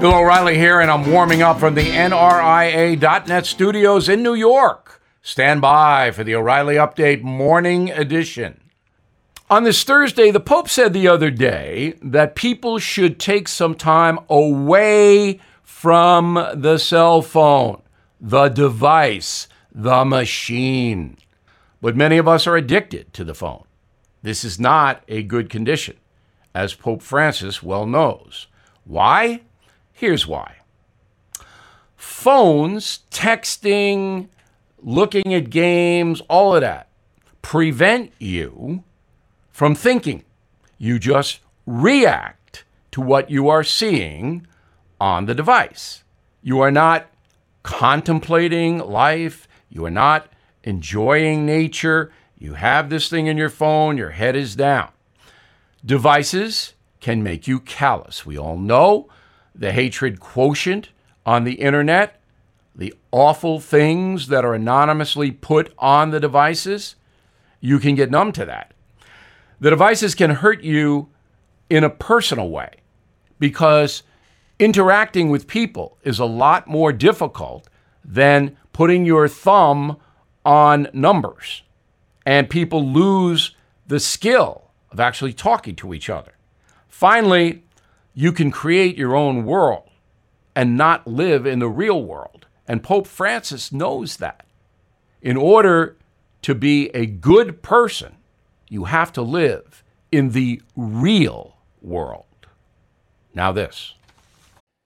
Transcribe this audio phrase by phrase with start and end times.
[0.00, 5.00] Bill O'Reilly here, and I'm warming up from the NRIA.net studios in New York.
[5.22, 8.60] Stand by for the O'Reilly Update Morning Edition.
[9.48, 14.18] On this Thursday, the Pope said the other day that people should take some time
[14.28, 17.80] away from the cell phone,
[18.20, 21.16] the device, the machine.
[21.80, 23.64] But many of us are addicted to the phone.
[24.22, 25.96] This is not a good condition,
[26.54, 28.46] as Pope Francis well knows.
[28.84, 29.40] Why?
[29.96, 30.56] Here's why
[31.96, 34.28] phones, texting,
[34.82, 36.88] looking at games, all of that
[37.40, 38.84] prevent you
[39.50, 40.22] from thinking.
[40.76, 44.46] You just react to what you are seeing
[45.00, 46.04] on the device.
[46.42, 47.06] You are not
[47.62, 49.48] contemplating life.
[49.70, 50.28] You are not
[50.62, 52.12] enjoying nature.
[52.36, 54.90] You have this thing in your phone, your head is down.
[55.84, 58.26] Devices can make you callous.
[58.26, 59.08] We all know
[59.58, 60.90] the hatred quotient
[61.24, 62.20] on the internet,
[62.74, 66.96] the awful things that are anonymously put on the devices,
[67.60, 68.74] you can get numb to that.
[69.60, 71.08] The devices can hurt you
[71.70, 72.70] in a personal way
[73.38, 74.02] because
[74.58, 77.68] interacting with people is a lot more difficult
[78.04, 79.96] than putting your thumb
[80.44, 81.62] on numbers.
[82.24, 86.32] And people lose the skill of actually talking to each other.
[86.88, 87.62] Finally,
[88.18, 89.90] you can create your own world
[90.56, 92.46] and not live in the real world.
[92.66, 94.46] And Pope Francis knows that.
[95.20, 95.96] In order
[96.40, 98.16] to be a good person,
[98.70, 102.24] you have to live in the real world.
[103.34, 103.92] Now, this.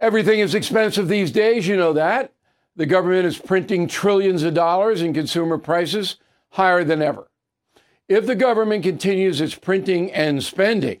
[0.00, 2.32] Everything is expensive these days, you know that.
[2.74, 6.16] The government is printing trillions of dollars and consumer prices
[6.50, 7.28] higher than ever.
[8.08, 11.00] If the government continues its printing and spending,